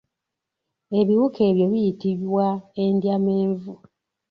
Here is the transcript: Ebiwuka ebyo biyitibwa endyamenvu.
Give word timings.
Ebiwuka 0.99 1.39
ebyo 1.49 1.65
biyitibwa 1.71 2.47
endyamenvu. 2.83 3.71